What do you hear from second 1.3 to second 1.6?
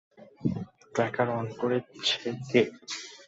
on